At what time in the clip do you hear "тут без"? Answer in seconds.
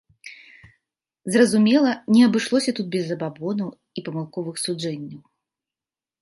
2.79-3.03